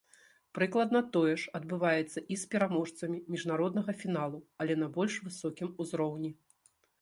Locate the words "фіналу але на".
4.01-4.89